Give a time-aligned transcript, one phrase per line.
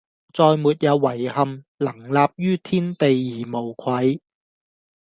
[0.33, 4.19] 再沒有遺憾，能立於天地而無愧！